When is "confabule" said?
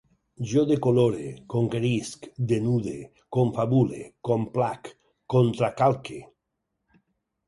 3.37-3.99